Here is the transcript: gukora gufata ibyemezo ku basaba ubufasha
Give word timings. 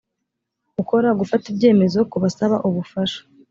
gukora 0.77 1.07
gufata 1.19 1.45
ibyemezo 1.51 1.99
ku 2.09 2.17
basaba 2.23 2.55
ubufasha 2.67 3.19